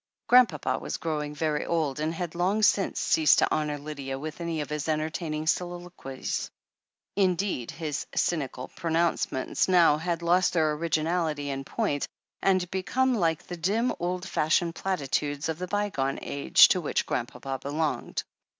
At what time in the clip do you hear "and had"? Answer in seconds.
1.99-2.33